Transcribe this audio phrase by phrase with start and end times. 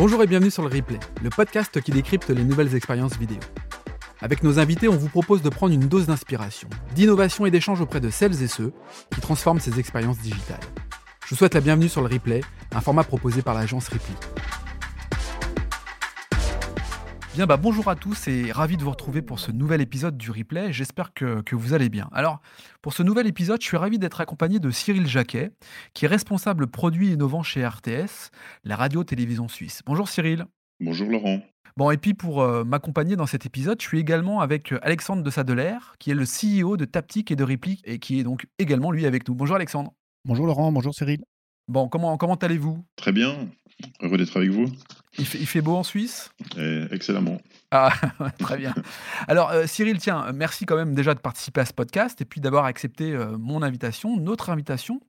[0.00, 3.36] Bonjour et bienvenue sur le replay, le podcast qui décrypte les nouvelles expériences vidéo.
[4.22, 8.00] Avec nos invités, on vous propose de prendre une dose d'inspiration, d'innovation et d'échange auprès
[8.00, 8.72] de celles et ceux
[9.12, 10.58] qui transforment ces expériences digitales.
[11.26, 12.40] Je vous souhaite la bienvenue sur le replay,
[12.72, 14.16] un format proposé par l'agence Ripley.
[17.40, 20.30] Bien, bah bonjour à tous et ravi de vous retrouver pour ce nouvel épisode du
[20.30, 20.74] replay.
[20.74, 22.10] J'espère que, que vous allez bien.
[22.12, 22.42] Alors,
[22.82, 25.50] pour ce nouvel épisode, je suis ravi d'être accompagné de Cyril Jacquet,
[25.94, 28.28] qui est responsable produit innovant chez RTS,
[28.64, 29.80] la radio-télévision suisse.
[29.86, 30.44] Bonjour Cyril.
[30.80, 31.40] Bonjour Laurent.
[31.78, 35.22] Bon, et puis pour euh, m'accompagner dans cet épisode, je suis également avec euh, Alexandre
[35.22, 38.48] de Sadeler, qui est le CEO de Taptic et de Ripley, et qui est donc
[38.58, 39.34] également lui avec nous.
[39.34, 39.94] Bonjour Alexandre.
[40.26, 41.24] Bonjour Laurent, bonjour Cyril.
[41.68, 42.84] Bon, comment, comment allez-vous?
[42.96, 43.48] Très bien,
[44.02, 44.66] heureux d'être avec vous.
[45.18, 46.30] Il fait, il fait beau en Suisse?
[46.56, 47.40] Et excellemment.
[47.70, 47.92] Ah,
[48.38, 48.74] très bien.
[49.28, 52.40] Alors, euh, Cyril, tiens, merci quand même déjà de participer à ce podcast et puis
[52.40, 55.00] d'avoir accepté euh, mon invitation, notre invitation.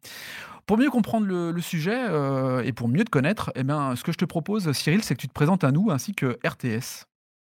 [0.65, 4.03] Pour mieux comprendre le, le sujet euh, et pour mieux te connaître, eh bien, ce
[4.03, 7.05] que je te propose, Cyril, c'est que tu te présentes à nous ainsi que RTS.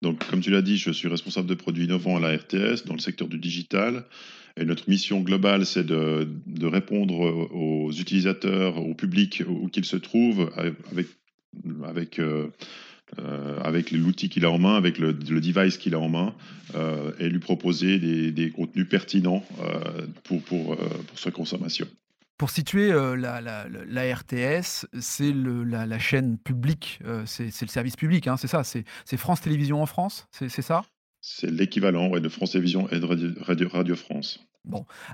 [0.01, 2.93] Donc, comme tu l'as dit, je suis responsable de produits innovants à la RTS dans
[2.93, 4.05] le secteur du digital.
[4.59, 7.13] Et notre mission globale, c'est de, de répondre
[7.53, 10.51] aux utilisateurs, au public où qu'ils se trouvent,
[10.91, 11.07] avec,
[11.85, 12.47] avec, euh,
[13.19, 16.33] euh, avec l'outil qu'il a en main, avec le, le device qu'il a en main,
[16.75, 21.87] euh, et lui proposer des, des contenus pertinents euh, pour, pour, pour sa consommation.
[22.37, 28.27] Pour situer la, la- la RTS, c'est la, la chaîne publique, c'est le service public,
[28.27, 28.85] hein, c'est ça, c'est
[29.17, 30.83] France Télévisions en France, c'est c'est ça?
[31.19, 34.39] C'est l'équivalent ouais, de France Télévisions et de Radio, Radio, Radio France.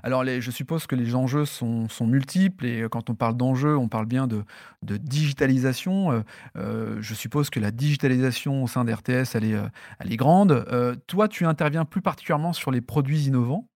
[0.02, 3.76] Alors, les- je suppose que les enjeux sont, multiples et euh, quand on parle d'enjeux,
[3.76, 4.44] on parle bien de,
[4.82, 6.12] digitalisation.
[6.12, 6.20] Euh,
[6.56, 10.64] euh, je suppose que la digitalisation au sein d'RTS, elle est, grande.
[11.06, 13.68] Toi, tu interviens plus particulièrement sur les produits innovants.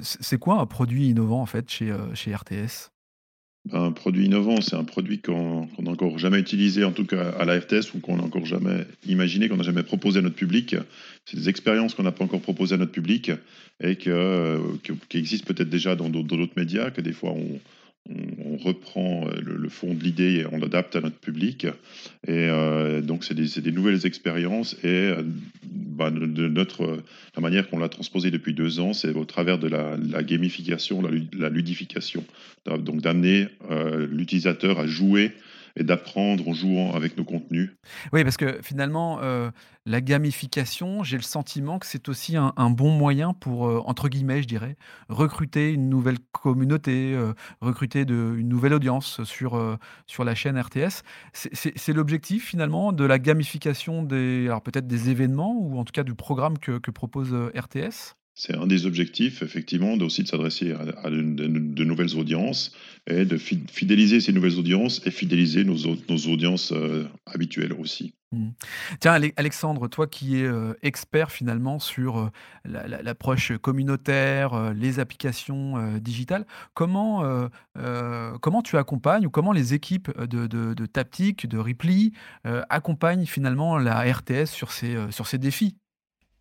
[0.00, 2.90] C'est quoi un produit innovant en fait chez, chez RTS
[3.72, 7.30] Un produit innovant, c'est un produit qu'on qu'on n'a encore jamais utilisé, en tout cas
[7.38, 10.36] à la RTS, ou qu'on n'a encore jamais imaginé, qu'on n'a jamais proposé à notre
[10.36, 10.76] public.
[11.26, 13.30] C'est des expériences qu'on n'a pas encore proposées à notre public
[13.82, 17.60] et euh, que- qui existent peut-être déjà dans d'autres médias, que des fois on,
[18.64, 21.66] reprend le, fond de l'idée et on l'adapte à notre public.
[22.26, 25.22] Et euh, donc, c'est des, nouvelles expériences et euh,
[25.64, 26.98] bah, notre,
[27.36, 31.10] la manière qu'on l'a transposé depuis deux ans, c'est au travers de la, gamification, la,
[31.38, 32.24] la ludification.
[32.66, 33.46] Donc, d'amener
[34.10, 35.32] l'utilisateur à jouer
[35.76, 37.70] et d'apprendre en jouant avec nos contenus.
[38.12, 39.50] Oui, parce que finalement, euh,
[39.86, 44.42] la gamification, j'ai le sentiment que c'est aussi un, bon moyen pour, euh, entre guillemets,
[44.42, 44.76] je dirais,
[45.08, 51.02] recruter une nouvelle communauté, euh, recruter une nouvelle audience sur, sur la chaîne RTS.
[51.32, 56.14] C'est l'objectif finalement de la gamification des, peut-être des événements ou en tout cas du
[56.14, 58.14] programme que, propose RTS.
[58.34, 62.72] C'est un des objectifs, effectivement, aussi de s'adresser à, de, nouvelles audiences
[63.06, 67.74] et de fi- fidéliser ces nouvelles audiences et fidéliser nos, au- nos audiences euh, habituelles
[67.74, 68.14] aussi.
[69.00, 72.30] Tiens, Ale- Alexandre, toi qui es euh, expert finalement sur euh,
[72.64, 77.22] la- la- l'approche communautaire, les applications digitales, comment,
[78.64, 82.12] tu accompagnes ou comment les équipes de, de, de Taptic, de Ripley
[82.70, 85.76] accompagnent finalement la RTS sur ces, sur ces défis?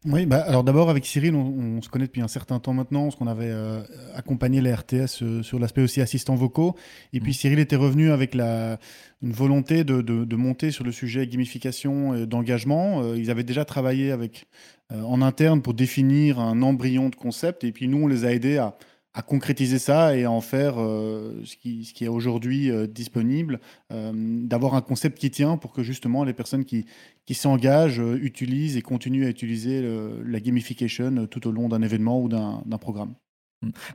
[0.04, 3.04] Oui, bah, alors d'abord avec Cyril, on, on se connaît depuis un certain temps maintenant,
[3.04, 3.84] parce qu'on avait euh,
[4.16, 6.76] accompagné la RTS euh, sur l'aspect aussi assistants vocaux.
[7.14, 7.34] Et puis Mhm.
[7.36, 8.80] Cyril était revenu avec la,
[9.22, 13.04] une volonté de, de- de monter sur le sujet gamification et d'engagement.
[13.04, 14.46] Euh, ils avaient déjà travaillé avec,
[14.92, 17.64] en interne pour définir un embryon de concept.
[17.64, 18.76] Et puis nous, on les a aidés à,
[19.14, 23.60] à concrétiser ça et à en faire euh, ce, qui, est aujourd'hui euh, disponible,
[23.92, 26.86] euh, d'avoir un concept qui tient pour que justement les personnes qui,
[27.34, 29.82] s'engagent, utilisent et continuent à utiliser
[30.26, 33.16] la gamification tout au long d'un événement ou d'un programme.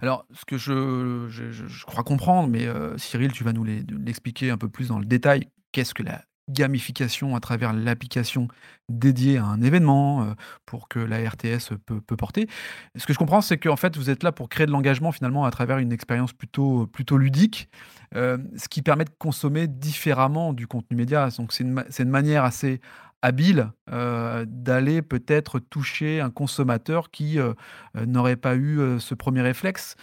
[0.00, 2.66] Alors, ce que je, je- crois comprendre, mais
[2.96, 7.34] Cyril, tu vas nous l'expliquer un peu plus dans le détail, qu'est-ce que la gamification
[7.34, 8.48] à travers l'application
[8.88, 10.34] dédiée à un événement euh,
[10.64, 12.48] pour que la RTS peut, peut porter.
[12.94, 15.44] Ce que je comprends, c'est qu'en fait, vous êtes là pour créer de l'engagement finalement
[15.44, 17.68] à travers une expérience plutôt, plutôt ludique,
[18.14, 21.28] euh, ce qui permet de consommer différemment du contenu média.
[21.36, 22.80] Donc, c'est une, une manière assez
[23.22, 27.52] habile euh, d'aller peut-être toucher un consommateur qui euh,
[27.96, 29.96] euh, n'aurait pas eu euh, ce premier réflexe.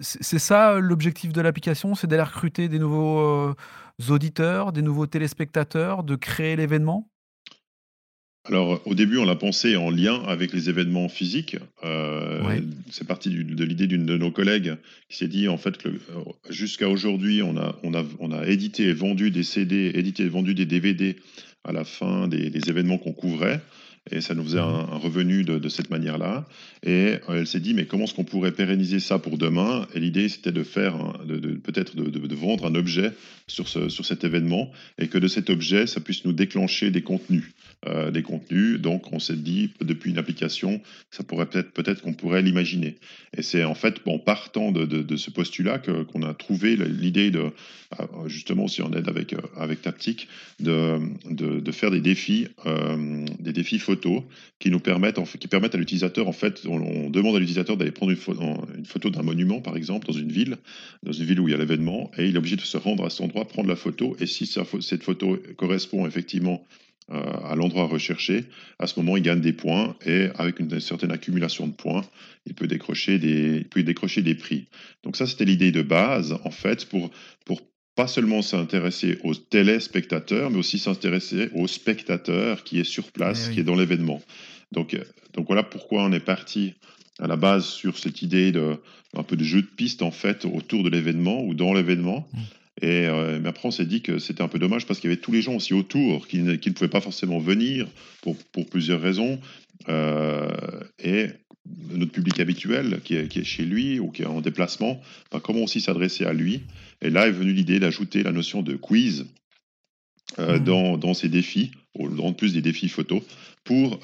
[0.00, 3.54] C'est ça l'objectif de l'application, c'est d'aller recruter des nouveaux
[4.08, 7.08] auditeurs, des nouveaux téléspectateurs, de créer l'événement?
[8.46, 11.58] Alors, au début, on l'a pensé en lien avec les événements physiques.
[11.84, 12.60] Euh.
[12.90, 14.76] C'est parti du- de l'idée d'une de nos collègues
[15.10, 15.90] qui s'est dit, en fait, que
[16.48, 20.28] jusqu'à aujourd'hui, on a, on, a, on a édité et vendu des CD, édité et
[20.28, 21.16] vendu des DVD
[21.64, 23.60] à la fin des, des événements qu'on couvrait.
[24.10, 24.64] et ça nous faisait Mmh.
[24.64, 26.46] un, un revenu de, de cette manière-là.
[26.82, 29.86] Et euh, elle s'est dit, mais comment est-ce qu'on pourrait pérenniser ça pour demain?
[29.94, 33.12] Et l'idée, c'était de faire, de, de- peut-être de vendre un objet
[33.46, 37.02] sur, ce, sur cet événement, et que de cet objet, ça puisse nous déclencher des
[37.02, 37.52] contenus.
[37.86, 42.42] Euh, des contenus, donc on s'est dit, depuis une application, ça pourrait peut-être qu'on pourrait
[42.42, 42.98] l'imaginer.
[43.34, 47.50] Et c'est en fait en partant de, ce postulat qu'on a trouvé l'idée de,
[47.98, 50.28] euh, justement, si on aide avec, euh, avec Taptic,
[50.60, 54.22] de, de, faire des défis, euh, des défis photos
[54.60, 57.76] qui nous permettent, en fait, qui permettent à l'utilisateur, en fait, on, demande à l'utilisateur
[57.76, 60.58] d'aller prendre une, photo, d'un monument, par exemple, dans une ville,
[61.02, 63.04] dans une ville où il y a l'événement, et il est obligé de se rendre
[63.04, 66.64] à cet endroit, prendre la photo, et si cette photo correspond effectivement
[67.10, 68.44] à l'endroit recherché,
[68.78, 72.04] à ce moment, il gagne des points, et avec une certaine accumulation de points,
[72.46, 74.66] il peut décrocher des, il peut décrocher des prix.
[75.02, 77.10] Donc ça, c'était l'idée de base, en fait, pour,
[77.44, 77.60] pour
[77.96, 83.48] pas seulement s'intéresser aux téléspectateurs, mais aussi s'intéresser aux spectateurs qui est sur place, Eh
[83.48, 83.54] oui.
[83.54, 84.22] qui est dans l'événement.
[84.72, 85.02] Donc, euh,
[85.34, 86.74] donc voilà pourquoi on est parti
[87.18, 88.76] à la base sur cette idée de
[89.16, 92.28] un peu de jeu de piste en fait autour de l'événement ou dans l'événement.
[92.82, 95.12] Et euh, mais après on s'est dit que c'était un peu dommage parce qu'il y
[95.12, 97.86] avait tous les gens aussi autour qui ne, qui ne pouvaient pas forcément venir
[98.22, 99.38] pour, pour plusieurs raisons.
[99.88, 100.48] Euh,
[101.02, 101.26] et
[101.90, 105.00] notre public habituel qui est, qui est chez lui ou qui est en déplacement,
[105.30, 106.62] ben, comment aussi s'adresser à lui.
[107.02, 109.26] Et là est venue l'idée d'ajouter la notion de quiz
[110.38, 110.64] euh, Mhm.
[110.64, 113.22] dans, dans ces défis, au- en plus des défis photos,
[113.64, 114.00] pour,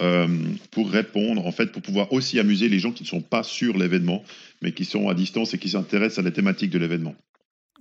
[0.70, 3.78] pour répondre, en fait, pour pouvoir aussi amuser les gens qui ne sont pas sur
[3.78, 4.23] l'événement,
[4.61, 7.14] mais qui sont à distance et qui s'intéressent à la thématique de l'événement.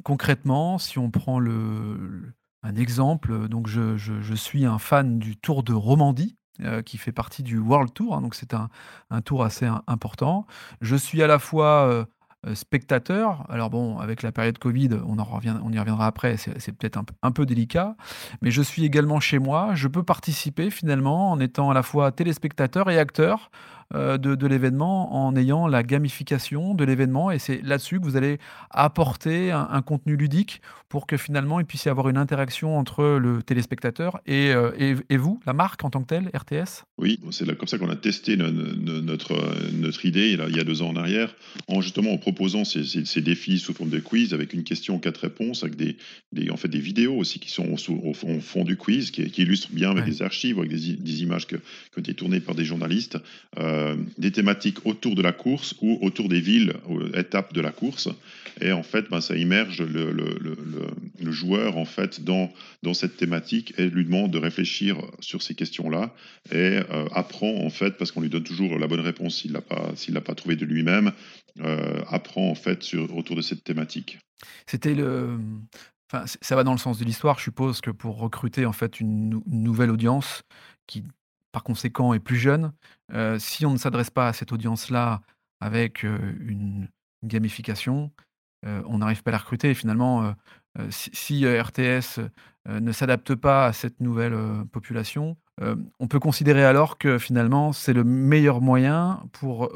[0.03, 2.33] Concrètement, si on prend le,
[2.63, 7.11] un exemple, donc je, je- suis un fan du Tour de Romandie, euh, qui fait
[7.11, 8.69] partie du World Tour, hein, donc c'est un,
[9.09, 10.45] un tour assez im- important.
[10.81, 11.87] Je suis à la fois
[12.45, 16.37] euh, spectateur, alors bon, avec la période Covid, on, en revient, on y reviendra après,
[16.37, 17.95] c'est peut-être un, peu- un peu délicat,
[18.41, 22.11] mais je suis également chez moi, je peux participer finalement en étant à la fois
[22.11, 23.49] téléspectateur et acteur
[23.93, 27.31] de, de l'événement en ayant la gamification de l'événement.
[27.31, 28.39] Et c'est là-dessus que vous allez
[28.71, 33.17] apporter un, un contenu ludique pour que finalement il puisse y avoir une interaction entre
[33.19, 37.19] le téléspectateur et, euh, et, et vous, la marque en tant que telle, RTS Oui,
[37.31, 40.63] c'est comme ça qu'on a testé no- no- notre, euh, notre idée il y a
[40.63, 41.35] deux ans en arrière,
[41.67, 44.99] en justement en proposant ces, ces- ces défis sous forme de quiz avec une question,
[44.99, 45.97] quatre réponses, avec des,
[46.31, 49.71] des- en fait, des vidéos aussi qui sont au, fond, du quiz, qui, qui illustrent
[49.71, 50.11] bien avec Ouais.
[50.11, 50.91] des archives, avec des,
[51.23, 53.17] images que, qui ont été tournées par des journalistes,
[53.57, 53.74] euh,
[54.17, 58.09] des thématiques autour de la course ou autour des villes, ou étapes de la course.
[58.61, 62.51] Et en fait, ben, ça immerge le, joueur en fait dans,
[62.83, 66.13] dans cette thématique et lui demande de réfléchir sur ces questions-là
[66.51, 69.61] et euh, apprend en fait, parce qu'on lui donne toujours la bonne réponse s'il l'a
[69.61, 71.11] pas, pas trouvé de lui-même,
[71.59, 74.19] euh, apprend en fait autour de cette thématique.
[74.67, 75.37] C'était le.
[76.11, 77.39] Enfin, ça va dans le sens de l'histoire.
[77.39, 80.43] Je suppose que pour recruter en fait une nouvelle audience
[80.87, 81.03] qui,
[81.55, 82.73] par conséquent, est plus jeune,
[83.13, 85.21] euh, si on ne s'adresse pas à cette audience-là
[85.61, 86.89] avec euh, une,
[87.23, 88.11] gamification,
[88.65, 89.69] euh, on n'arrive pas à la recruter.
[89.69, 90.35] Et finalement,
[90.89, 92.19] si, RTS
[92.67, 94.37] ne s'adapte pas à cette nouvelle
[94.71, 95.37] population,
[95.99, 99.71] on peut considérer alors que finalement, c'est le meilleur moyen pour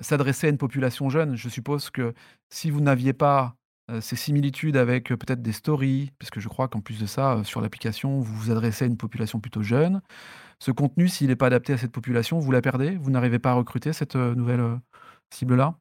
[0.00, 1.34] s'adresser à une population jeune.
[1.34, 2.14] Je suppose que
[2.48, 3.56] si vous n'aviez pas
[4.00, 7.60] ces similitudes avec peut-être des stories, parce que je crois qu'en plus de ça, sur
[7.60, 10.00] l'application, vous vous adressez à une population plutôt jeune,
[10.58, 13.50] ce contenu, s'il n'est pas adapté à cette population, vous la perdez, vous n'arrivez pas
[13.50, 14.76] à recruter cette euh, nouvelle euh,
[15.30, 15.76] cible-là?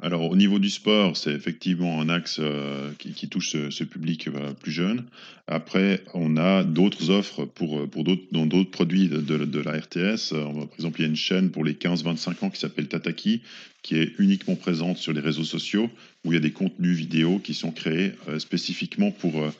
[0.00, 4.28] Alors, au niveau du sport, c'est effectivement un axe euh, qui, touche ce, public
[4.60, 5.06] plus jeune.
[5.48, 10.30] Après, on a d'autres offres pour, pour d'autres, dans d'autres produits de, la RTS.
[10.30, 13.42] Par exemple, il y a une chaîne pour les 15-25 ans qui s'appelle Tataki,
[13.82, 15.90] qui est uniquement présente sur les réseaux sociaux,
[16.24, 19.50] où il y a des contenus vidéo qui sont créés spécifiquement pour,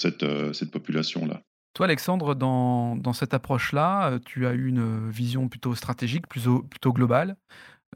[0.00, 1.42] cette population-là.
[1.76, 7.36] Toi, Alexandre, dans, cette approche-là, euh, tu as eu une vision plutôt stratégique, plutôt, globale.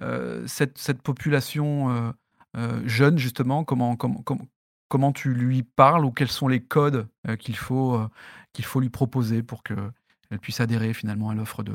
[0.03, 2.13] Euh, cette, population
[2.59, 7.09] euh, jeune, justement, comment, tu lui parles ou quels sont les codes
[7.39, 8.07] qu'il faut,
[8.75, 11.73] lui proposer pour qu'elle puisse adhérer finalement à l'offre de,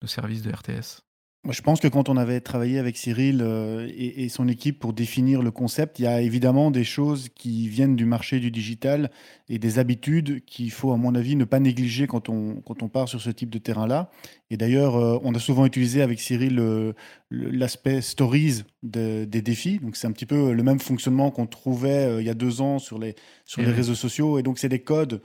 [0.00, 1.04] de service de RTS
[1.50, 4.92] Je pense que quand on avait travaillé avec Cyril euh, et, et son équipe pour
[4.92, 9.10] définir le concept, il y a évidemment des choses qui viennent du marché du digital
[9.48, 12.88] et des habitudes qu'il faut, à mon avis, ne pas négliger quand on, quand on
[12.88, 14.08] part sur ce type de terrain-là.
[14.50, 16.92] Et d'ailleurs, euh, on a souvent utilisé avec Cyril euh,
[17.32, 19.80] l'aspect stories de- des défis.
[19.80, 22.78] Donc, c'est un petit peu le même fonctionnement qu'on trouvait il y a deux ans
[22.78, 24.38] sur les, sur Eh les réseaux sociaux.
[24.38, 25.20] Et donc, c'est des codes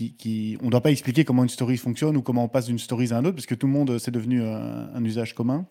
[0.00, 3.12] on ne doit pas expliquer comment une story fonctionne ou comment on passe d'une story
[3.12, 5.66] à une autre, parce que tout le monde, c'est devenu un, usage commun.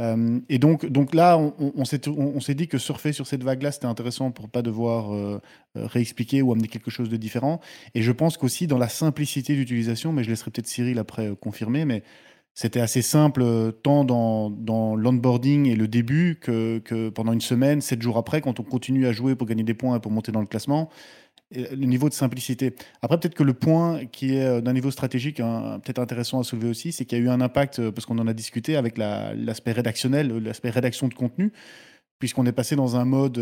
[0.00, 4.48] Euh, et donc, là, on, s'est dit que surfer sur cette vague-là, c'était intéressant pour
[4.48, 5.40] pas devoir euh,
[5.76, 7.60] euh, réexpliquer ou amener quelque chose de différent.
[7.94, 11.84] Et je pense qu'aussi dans la simplicité d'utilisation, mais je laisserai peut-être Cyril après confirmer,
[11.84, 12.02] mais
[12.54, 13.44] c'était assez simple
[13.82, 18.62] tant dans, l'onboarding et le début que pendant une semaine, sept jours après, quand on
[18.62, 20.90] continue à jouer pour gagner des points et pour monter dans le classement,
[21.52, 22.74] le niveau de simplicité.
[23.02, 26.44] Après, peut-être que le point qui est euh, d'un niveau stratégique hein, peut-être intéressant à
[26.44, 28.76] soulever aussi, c'est qu'il y a eu un impact, euh, parce qu'on en a discuté,
[28.76, 31.52] avec l'aspect rédactionnel, euh, l'aspect rédaction de contenu,
[32.18, 33.40] puisqu'on est passé dans un mode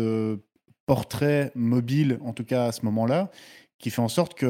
[0.85, 3.29] portrait mobile, en tout cas à ce moment-là,
[3.81, 4.47] qui fait en sorte que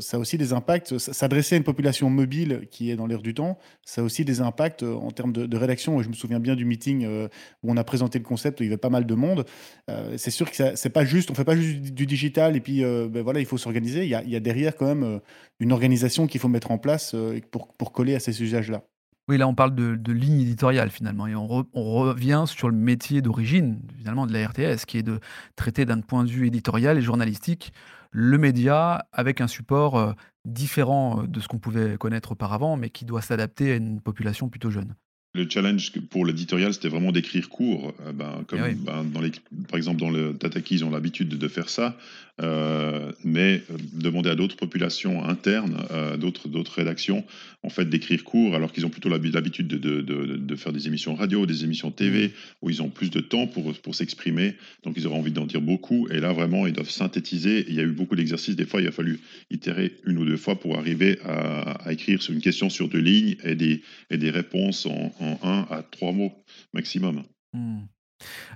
[0.00, 0.98] ça a aussi des impacts.
[0.98, 4.40] S'adresser à une population mobile qui est dans l'air du temps, ça a aussi des
[4.40, 6.00] impacts euh, en termes de, rédaction.
[6.02, 7.28] Je me souviens bien du meeting euh,
[7.62, 9.46] où on a présenté le concept, où il y avait pas mal de monde.
[9.90, 12.82] Euh, c'est sûr que c'est pas juste, on fait pas juste du digital et puis
[12.82, 14.04] ben voilà, il faut s'organiser.
[14.04, 15.20] Il, y a derrière quand même
[15.58, 17.16] une organisation qu'il faut mettre en place
[17.50, 18.82] pour, pour coller à ces usages-là.
[19.28, 23.80] Oui, là, on parle de, ligne éditoriale finalement, et on, revient sur le métier d'origine
[23.96, 25.18] finalement de la RTS, qui est de
[25.56, 27.72] traiter d'un point de vue éditorial et journalistique
[28.10, 30.12] le média avec un support euh,
[30.44, 34.48] différent euh, de ce qu'on pouvait connaître auparavant, mais qui doit s'adapter à une population
[34.48, 34.94] plutôt jeune.
[35.36, 37.92] Le challenge pour l'éditorial, c'était vraiment d'écrire court.
[38.06, 39.32] Euh, ben, comme, eh ben, dans les,
[39.68, 41.98] par exemple, dans le Tataki, ils ont l'habitude de faire ça.
[42.40, 45.76] Euh, mais euh, demander à d'autres populations internes,
[46.18, 47.24] d'autres, d'autres rédactions,
[47.62, 51.14] en fait, d'écrire court, alors qu'ils ont plutôt l'habitude de, de, de, faire des émissions
[51.14, 54.54] radio, des émissions TV, où ils ont plus de temps pour, pour s'exprimer.
[54.84, 56.08] Donc, ils auraient envie d'en dire beaucoup.
[56.10, 57.64] Et là, vraiment, ils doivent synthétiser.
[57.68, 58.56] Il y a eu beaucoup d'exercices.
[58.56, 62.22] Des fois, il a fallu itérer une ou deux fois pour arriver à, à écrire
[62.22, 65.82] sur une question sur deux lignes et des, et des réponses en en un à
[65.82, 66.32] trois mots
[66.72, 67.24] maximum.
[67.52, 67.82] Hmm.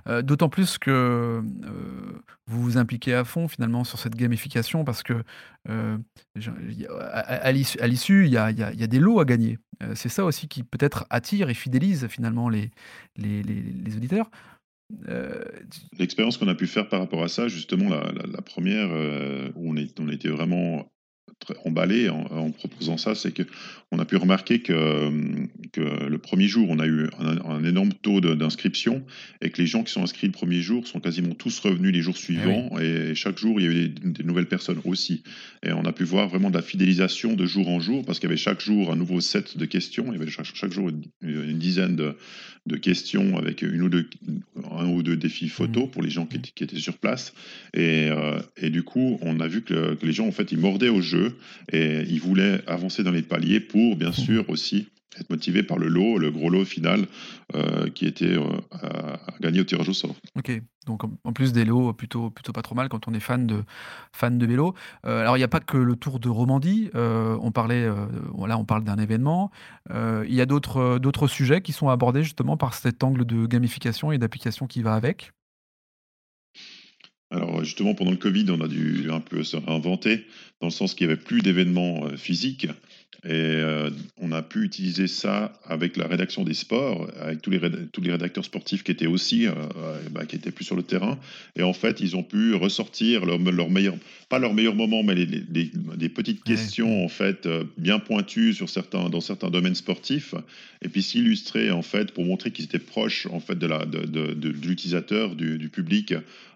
[0.07, 1.41] Euh, d'autant plus que euh,
[2.47, 5.23] vous vous impliquez à fond finalement sur cette gamification parce que
[5.69, 5.97] euh,
[7.11, 9.59] à, l'issue, il y a, des lots à gagner.
[9.95, 12.71] c'est ça aussi qui peut-être attire et fidélise finalement les,
[13.17, 14.29] les, auditeurs.
[15.97, 18.89] L'expérience qu'on a pu faire par rapport à ça, justement, la, première,
[19.55, 20.89] où on, est, on était vraiment
[21.65, 25.09] emballé en, proposant ça, c'est qu'on a pu remarquer que,
[25.71, 29.03] que, le premier jour, on a eu un, énorme taux d'inscription
[29.41, 32.01] et que les gens qui sont inscrits le premier jour sont quasiment tous revenus les
[32.01, 35.23] jours eh suivants et, chaque jour, il y avait des, des, nouvelles personnes aussi.
[35.63, 38.29] Et on a pu voir vraiment de la fidélisation de jour en jour parce qu'il
[38.29, 41.59] y avait chaque jour un nouveau set de questions, il y avait chaque, jour une,
[41.59, 42.15] dizaine de,
[42.69, 44.09] de, questions avec une ou deux,
[44.71, 45.91] un ou deux défis photos mmh.
[45.91, 47.33] pour les gens qui, qui, étaient sur place.
[47.73, 50.57] Et, euh, et, du coup, on a vu que, que les gens, en fait, ils
[50.57, 51.35] mordaient au jeu
[51.71, 54.13] et ils voulaient avancer dans les paliers pour, bien mmh.
[54.13, 57.07] sûr, aussi être motivés par le lot, le gros lot final
[57.55, 60.15] euh, qui était euh, à, gagner au tirage au sort.
[60.37, 60.51] Ok,
[60.85, 63.63] donc en plus des lots plutôt, plutôt pas trop mal quand on est fan de,
[64.13, 64.75] fan de vélo.
[65.05, 67.87] Euh, alors il n'y a pas que le Tour de Romandie, on parlait,
[68.33, 69.51] voilà, on parle d'un événement.
[69.89, 74.11] il y a d'autres, d'autres sujets qui sont abordés justement par cet angle de gamification
[74.11, 75.31] et d'application qui va avec?
[77.31, 80.25] Alors justement, pendant le Covid, on a dû un peu se réinventer,
[80.61, 82.67] dans le sens qu'il n'y avait plus d'événements euh, physiques.
[83.25, 83.89] Et euh,
[84.21, 87.59] on a pu utiliser ça avec la rédaction des sports, avec tous les,
[87.91, 89.51] tous les rédacteurs sportifs qui étaient aussi, euh,
[90.11, 91.19] bah, qui étaient plus sur le terrain.
[91.57, 93.95] Et en fait, ils ont pu ressortir leur, leur meilleur,
[94.29, 97.45] pas leur meilleur moment, mais les, des petites questions en fait
[97.77, 100.33] bien pointues sur certains, dans certains domaines sportifs,
[100.81, 103.99] et puis s'illustrer en fait pour montrer qu'ils étaient proches en fait de la, de,
[104.05, 106.13] de, de l'utilisateur, du, du, public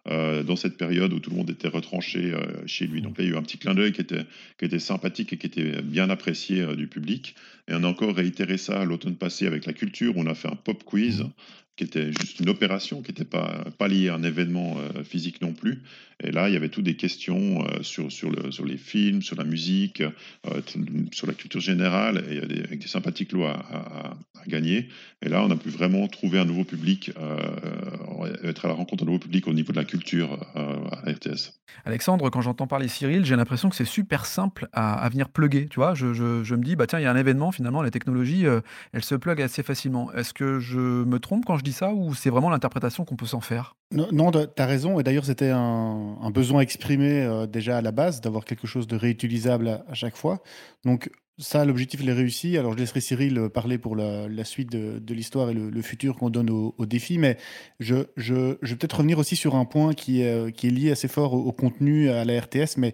[0.10, 3.01] euh, dans cette période où tout le monde était retranché euh, chez lui.
[3.01, 4.25] Donc là, il y a eu un petit clin d'œil qui était,
[4.60, 7.35] qui était sympathique et qui était bien apprécié euh, du public.
[7.67, 10.13] Et on a encore réitéré ça l'automne passé avec la culture.
[10.17, 11.23] On a fait un pop quiz
[11.75, 15.82] qui était juste une opération, qui n'était pas, liée à un événement physique non plus.
[16.24, 19.36] Et là, il y avait toutes des questions sur, sur, le, sur les films, sur
[19.36, 20.03] la musique,
[21.12, 24.15] sur la culture générale, avec des sympathiques lois à,
[24.48, 24.89] gagner.
[25.22, 27.12] Et là, on a pu vraiment trouver un nouveau public,
[28.44, 31.53] être à la rencontre d'un nouveau public au niveau de la culture à RTS.
[31.86, 35.68] Alexandre, quand j'entends parler Cyril, j'ai l'impression que c'est super simple à, venir plugger.
[35.68, 37.92] Tu vois, je, je, me dis, bah tiens, il y a un événement, finalement, la
[37.92, 38.46] technologie,
[38.92, 40.12] elle se plug assez facilement.
[40.13, 43.25] Est-ce que je me trompe quand je dis ça ou c'est vraiment l'interprétation qu'on peut
[43.25, 43.75] s'en faire?
[43.91, 45.00] Non, tu as raison.
[45.00, 49.84] Et d'ailleurs, c'était un, besoin exprimé déjà à la base d'avoir quelque chose de réutilisable
[49.88, 50.41] à, chaque fois.
[50.84, 52.58] Donc, ça, l'objectif, il est réussi.
[52.58, 56.29] Alors, je laisserai Cyril euh, parler pour la, suite de, l'histoire et le, futur qu'on
[56.29, 57.17] donne au, défi.
[57.17, 57.38] Mais
[57.79, 60.91] je, je, vais peut-être revenir aussi sur un point qui est, euh, qui est lié
[60.91, 62.77] assez fort au, contenu, à la RTS.
[62.77, 62.93] Mais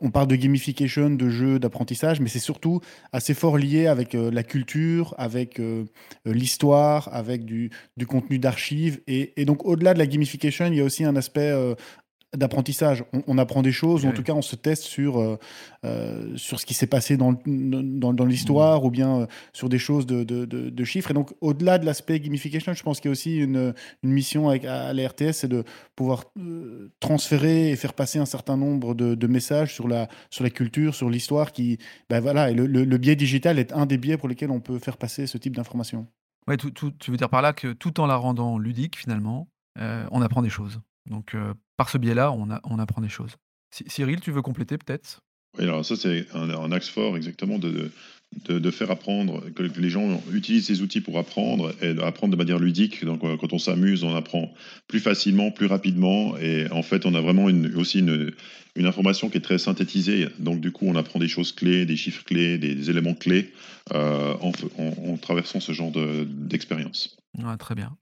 [0.00, 2.80] on parle de gamification, de jeux, d'apprentissage, mais c'est surtout
[3.12, 5.60] assez fort lié avec euh, la culture, avec
[6.24, 7.70] l'histoire, avec du
[8.06, 9.00] contenu d'archives.
[9.06, 11.52] Et, donc, au-delà de la gamification, il y a aussi un aspect
[12.34, 13.04] d'apprentissage.
[13.26, 15.38] On, apprend des choses, ou en tout cas, on se teste sur, euh,
[15.84, 19.78] euh, sur ce qui s'est passé dans, dans, dans l'histoire, ou bien euh, sur des
[19.78, 21.10] choses de, de, de, chiffres.
[21.10, 24.48] Et donc, au-delà de l'aspect gamification, je pense qu'il y a aussi une, une mission
[24.48, 25.64] avec, à la RTS, c'est de
[25.94, 26.24] pouvoir
[27.00, 31.10] transférer et faire passer un certain nombre de, messages sur la, sur la culture, sur
[31.10, 31.52] l'histoire.
[31.52, 31.78] Qui,
[32.08, 34.78] ben voilà, et le, le, biais digital est un des biais pour lesquels on peut
[34.78, 36.06] faire passer ce type d'informations.
[36.46, 39.48] Ouais, tout, tout, tu veux dire par là que tout en la rendant ludique, finalement,
[39.78, 40.80] on apprend des choses.
[41.10, 41.34] Donc,
[41.76, 43.36] par ce biais-là, on, apprend des choses.
[43.70, 45.20] Cyril, tu veux compléter peut-être?
[45.58, 47.90] Oui, alors ça, c'est un, axe fort exactement de,
[48.70, 53.04] faire apprendre, que les gens utilisent ces outils pour apprendre et apprendre de manière ludique.
[53.04, 54.52] Donc, quand on s'amuse, on apprend
[54.88, 56.36] plus facilement, plus rapidement.
[56.38, 57.44] Et en fait, on a vraiment
[57.76, 58.32] aussi une,
[58.84, 60.28] information qui est très synthétisée.
[60.38, 63.52] Donc, du coup, on apprend des choses clés, des chiffres clés, des, éléments clés
[63.92, 65.92] en, en, traversant ce genre
[66.26, 67.16] d'expérience
[67.58, 67.96] très bien.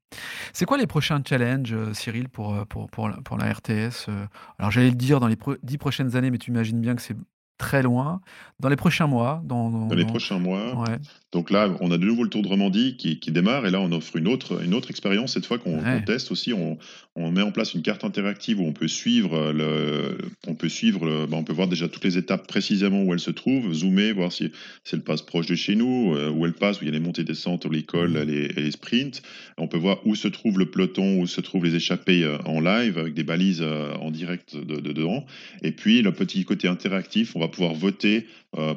[0.52, 4.26] C'est quoi les prochains challenges, euh, Cyril, pour, euh, pour, pour, pour la RTS euh?
[4.58, 7.16] Alors, j'allais le dire dans les dix prochaines années, mais tu imagines bien que c'est
[7.58, 8.20] très loin.
[8.60, 10.74] Dans les prochains mois Dans, dans, les prochains mois.
[10.74, 10.98] Ouais.
[11.34, 13.80] Donc là, on a de nouveau le Tour de Romandie qui, qui, démarre et là,
[13.80, 15.34] on offre une autre, une autre expérience.
[15.34, 16.78] Cette fois qu'on teste aussi, on,
[17.16, 21.26] on, met en place une carte interactive où on peut suivre, le, on peut suivre,
[21.26, 24.32] bah, on peut voir déjà toutes les étapes précisément où elles se trouvent, zoomer, voir
[24.32, 24.52] si,
[24.84, 26.92] si elles passent proche de chez nous, euh, où elles passent, où il y a
[26.92, 28.22] les montées descentes, l'école, mmh.
[28.22, 29.22] les, les sprints.
[29.58, 32.60] On peut voir où se trouve le peloton, où se trouvent les échappées euh, en
[32.60, 35.26] live avec des balises euh, en direct de, de, dedans.
[35.62, 38.26] Et puis, le petit côté interactif, on va pouvoir voter,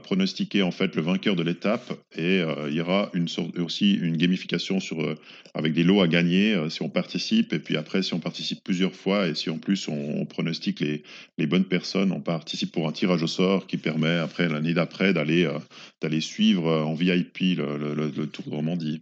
[0.03, 3.93] pronostiquer en fait le vainqueur de l'étape et euh, il y aura une sorte, aussi
[3.93, 5.15] une gamification sur, euh,
[5.53, 7.53] avec des lots à gagner euh, si on participe.
[7.53, 11.03] Et puis après, si on participe plusieurs fois et si en plus on, pronostique les,
[11.37, 15.13] les, bonnes personnes, on participe pour un tirage au sort qui permet après l'année d'après
[15.13, 19.01] d'aller suivre en VIP le, le, Tour de Romandie.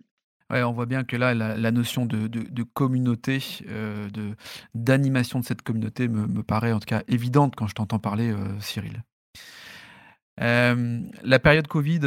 [0.52, 4.36] Ouais, on voit bien que là, la, notion de, de, communauté, de
[4.76, 8.32] d'animation de cette communauté me, me, paraît en tout cas évidente quand je t'entends parler,
[8.60, 9.02] Cyril
[10.38, 12.02] la période Covid,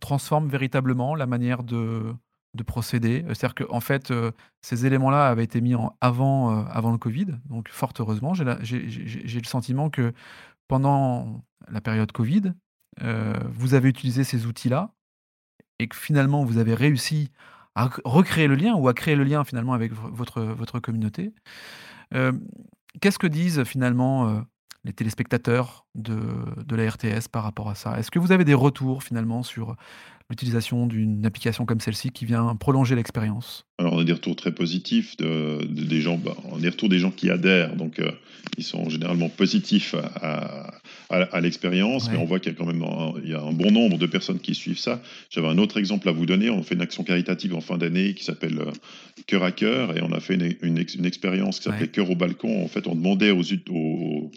[0.00, 2.14] transforme véritablement la manière de
[2.54, 3.24] de procéder.
[3.28, 4.12] C'est-à-dire qu'en fait,
[4.60, 8.34] ces éléments-là avaient été mis en avant, avant le Covid, donc fort heureusement.
[8.34, 10.12] J'ai le sentiment que
[10.68, 12.52] pendant la période Covid,
[13.00, 14.90] vous avez utilisé ces outils-là
[15.78, 17.30] et que finalement vous avez réussi
[17.74, 21.32] à recréer le lien ou à créer le lien finalement avec votre votre communauté.
[23.00, 24.44] qu'est-ce que disent finalement,
[24.84, 26.18] les téléspectateurs de,
[26.66, 29.76] de la RTS par rapport à ça Est-ce que vous avez des retours finalement sur
[30.32, 33.66] l'utilisation d'une application comme celle-ci qui vient prolonger l'expérience?
[33.78, 36.88] Alors on a des retours très positifs de, des gens, bah, on a des retours
[36.88, 38.10] des gens qui adhèrent, donc euh,
[38.56, 40.72] ils sont généralement positifs à,
[41.10, 43.52] à, l'expérience, mais on voit qu'il y a quand même un, il y a un
[43.52, 45.02] bon nombre de personnes qui suivent ça.
[45.30, 48.14] J'avais un autre exemple à vous donner, on fait une action caritative en fin d'année
[48.14, 48.72] qui s'appelle euh,
[49.26, 52.64] Cœur à cœur, et on a fait une, une, expérience qui s'appelait Cœur au balcon.
[52.64, 54.30] En fait, on demandait aux, aux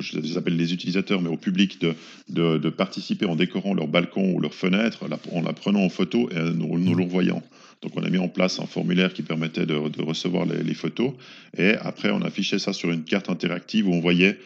[0.00, 4.40] je les appelle les utilisateurs, mais au public de, participer en décorant leur balcon ou
[4.40, 7.42] leur fenêtre, en la prenant en photo et nous, le revoyant.
[7.82, 11.12] Donc on a mis en place un formulaire qui permettait de, recevoir les, photos
[11.56, 14.38] et après on affichait ça sur une carte interactive où on voyait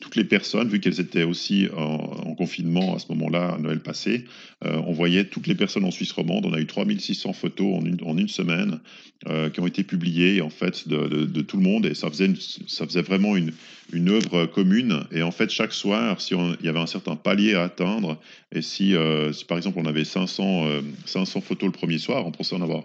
[0.00, 4.24] toutes les personnes, vu qu'elles étaient aussi en, confinement à ce moment-là, Noël passé,
[4.64, 6.46] euh, on voyait toutes les personnes en Suisse romande.
[6.46, 8.80] On a eu 3600 photos en une, en une semaine
[9.28, 13.36] euh, qui ont été publiées en fait de, tout le monde et ça faisait vraiment
[13.36, 13.52] une,
[13.92, 15.04] une œuvre commune.
[15.12, 18.18] Et en fait, chaque soir, si il y avait un certain palier à atteindre,
[18.52, 20.66] et si, euh, par exemple on avait 500,
[21.06, 22.84] 500 photos le premier soir, on pensait en avoir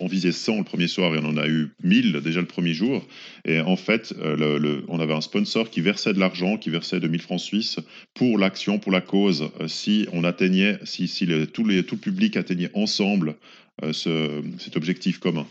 [0.00, 2.74] on, visait 100 le premier soir et on en a eu 1000 déjà le premier
[2.74, 3.06] jour.
[3.44, 7.20] Et en fait, euh, on avait un sponsor qui versait de l'argent, qui versait 2000
[7.20, 7.78] francs suisses
[8.14, 9.50] pour l'action, pour la cause.
[9.60, 11.08] Euh, si on atteignait, si,
[11.52, 13.36] tout, le public atteignait ensemble
[13.82, 15.46] euh, ce, cet objectif commun.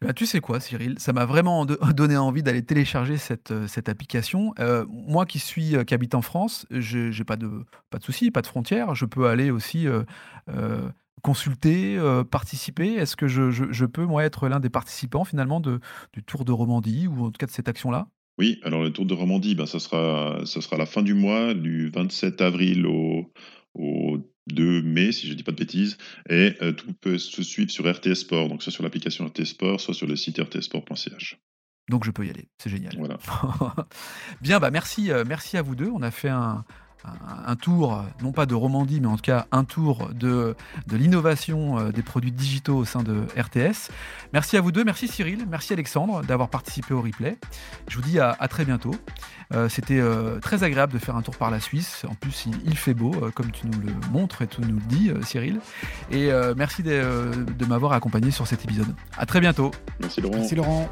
[0.00, 3.88] Eh ben, tu sais quoi, Cyril Ça m'a vraiment donné envie d'aller télécharger cette, cette
[3.88, 4.54] application.
[4.88, 7.50] moi qui suis qui habite en France, je n'ai pas de,
[7.90, 8.94] pas soucis, pas de frontières.
[8.94, 9.86] Je peux aller aussi
[11.22, 15.80] consulter, euh, participer Est-ce que je, peux, moi, être l'un des participants finalement de,
[16.12, 18.08] du Tour de Romandie ou en tout cas de cette action-là?
[18.38, 21.90] Oui, alors le Tour de Romandie, ben, ça, sera, ça la fin du mois, du
[21.90, 23.32] 27 avril au,
[23.74, 27.42] au 2 mai, si je ne dis pas de bêtises, et euh, tout peut se
[27.42, 31.38] suivre sur RTS Sport, donc soit sur l'application RTS Sport, soit sur le site rtsport.ch.
[31.88, 32.94] Donc je peux y aller, c'est génial.
[32.98, 33.18] Voilà.
[34.42, 35.90] Bien, bah merci, euh, merci à vous deux.
[35.92, 36.64] On a fait un,
[37.46, 40.54] un tour, non pas de Romandie, mais en tout cas un tour de,
[40.86, 43.90] de l'innovation euh, des produits digitaux au sein de RTS.
[44.32, 47.38] Merci à vous deux, merci Cyril, merci Alexandre d'avoir participé au replay.
[47.88, 48.94] Je vous dis à, très bientôt.
[49.54, 52.04] Euh, c'était euh, très agréable de faire un tour par la Suisse.
[52.08, 55.10] En plus, il, fait beau, comme tu nous le montres et tu nous le dis,
[55.22, 55.60] Cyril.
[56.10, 58.94] Et merci de, de m'avoir accompagné sur cet épisode.
[59.16, 59.70] À très bientôt.
[60.00, 60.36] Merci Laurent.
[60.36, 60.90] Merci Laurent.